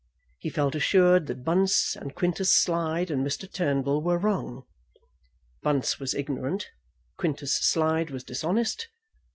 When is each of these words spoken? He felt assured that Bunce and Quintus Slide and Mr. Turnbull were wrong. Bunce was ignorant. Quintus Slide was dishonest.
He 0.39 0.49
felt 0.49 0.73
assured 0.73 1.27
that 1.27 1.43
Bunce 1.43 1.95
and 1.95 2.15
Quintus 2.15 2.51
Slide 2.51 3.11
and 3.11 3.23
Mr. 3.23 3.47
Turnbull 3.47 4.01
were 4.01 4.17
wrong. 4.17 4.63
Bunce 5.61 5.99
was 5.99 6.15
ignorant. 6.15 6.71
Quintus 7.17 7.53
Slide 7.61 8.09
was 8.09 8.23
dishonest. 8.23 8.87